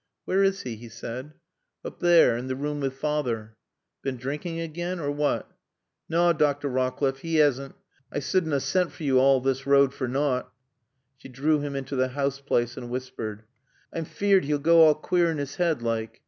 [0.25, 1.33] "Where is he?" he said.
[1.85, 3.55] "Oop there, in t' room wi' 's feyther."
[4.01, 5.51] "Been drinking again, or what?"
[6.09, 6.67] "Naw, Dr.
[6.69, 7.73] Rawcliffe, 'e 'assn't.
[8.11, 10.51] I suddn' a sent for yo all this road for nowt."
[11.17, 13.43] She drew him into the house place, and whispered.
[13.93, 16.19] "I'm feared 'e'll goa queer in 'is 'head, like.